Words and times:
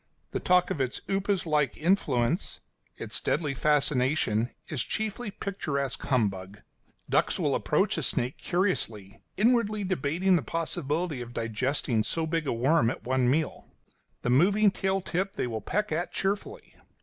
The 0.31 0.39
talk 0.39 0.71
of 0.71 0.81
its 0.81 1.01
upas 1.07 1.45
like 1.45 1.77
influence, 1.77 2.59
its 2.97 3.21
deadly 3.21 3.53
fascination, 3.53 4.49
is 4.67 4.81
chiefly 4.83 5.29
picturesque 5.29 6.01
humbug. 6.01 6.61
Ducks 7.07 7.37
will 7.37 7.53
approach 7.53 7.99
a 7.99 8.01
snake 8.01 8.39
curiously, 8.39 9.21
inwardly 9.37 9.83
debating 9.83 10.37
the 10.37 10.41
possibility 10.41 11.21
of 11.21 11.33
digesting 11.35 12.03
so 12.03 12.25
big 12.25 12.47
a 12.47 12.51
worm 12.51 12.89
at 12.89 13.03
one 13.03 13.29
meal; 13.29 13.67
the 14.23 14.31
moving 14.31 14.71
tail 14.71 15.01
tip 15.01 15.35
they 15.35 15.45
will 15.45 15.61
peck 15.61 15.91
at 15.91 16.11
cheerfully. 16.11 16.75